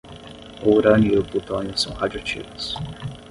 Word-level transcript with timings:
O 0.65 0.71
urânio 0.71 1.13
e 1.13 1.19
o 1.19 1.23
plutônio 1.23 1.77
são 1.77 1.93
radioativos. 1.93 2.73